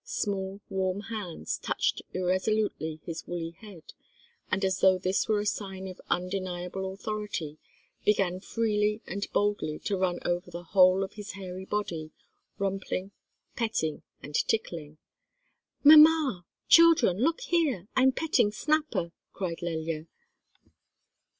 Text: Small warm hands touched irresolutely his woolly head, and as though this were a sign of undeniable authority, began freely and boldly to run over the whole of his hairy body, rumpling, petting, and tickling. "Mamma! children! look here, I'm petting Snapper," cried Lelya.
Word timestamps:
Small 0.03 0.61
warm 0.67 1.01
hands 1.11 1.59
touched 1.59 2.01
irresolutely 2.11 2.99
his 3.05 3.27
woolly 3.27 3.51
head, 3.51 3.93
and 4.49 4.65
as 4.65 4.79
though 4.79 4.97
this 4.97 5.27
were 5.27 5.39
a 5.41 5.45
sign 5.45 5.87
of 5.87 6.01
undeniable 6.09 6.91
authority, 6.91 7.59
began 8.03 8.39
freely 8.39 9.03
and 9.05 9.31
boldly 9.31 9.77
to 9.81 9.97
run 9.97 10.17
over 10.25 10.49
the 10.49 10.63
whole 10.63 11.03
of 11.03 11.13
his 11.13 11.33
hairy 11.33 11.65
body, 11.65 12.09
rumpling, 12.57 13.11
petting, 13.55 14.01
and 14.23 14.33
tickling. 14.33 14.97
"Mamma! 15.83 16.47
children! 16.67 17.19
look 17.21 17.41
here, 17.41 17.87
I'm 17.95 18.11
petting 18.11 18.51
Snapper," 18.51 19.11
cried 19.33 19.61
Lelya. 19.61 20.07